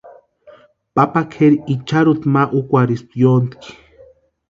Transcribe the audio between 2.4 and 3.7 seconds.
úkwarhispti yóntki.